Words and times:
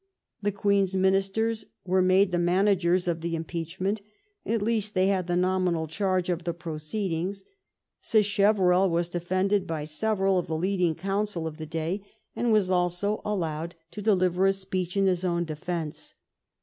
The 0.41 0.51
Queen's 0.51 0.95
min 0.95 1.13
isters 1.13 1.65
were 1.85 2.01
made 2.01 2.31
the 2.31 2.39
managers 2.39 3.07
of 3.07 3.21
the 3.21 3.35
impeachment, 3.35 4.01
at 4.47 4.63
least 4.63 4.95
they 4.95 5.09
had 5.09 5.27
the 5.27 5.35
nominal 5.35 5.85
charge 5.85 6.27
of 6.27 6.43
the 6.43 6.55
proceed 6.55 7.11
ings. 7.11 7.45
Sacheverell 8.01 8.89
was 8.89 9.09
defended 9.09 9.67
by 9.67 9.83
several 9.83 10.39
of 10.39 10.47
the 10.47 10.57
lead 10.57 10.81
ing 10.81 10.95
counsel 10.95 11.45
of 11.45 11.57
the 11.57 11.67
day, 11.67 12.01
and 12.35 12.47
he 12.47 12.53
was 12.53 12.71
also 12.71 13.21
allowed 13.23 13.75
to 13.91 14.01
302 14.01 14.01
8ACHEYEBELL 14.01 14.03
deliver 14.17 14.45
a 14.47 14.53
speech 14.53 14.97
in 14.97 15.05
his 15.05 15.23
own 15.23 15.45
defence. 15.45 16.15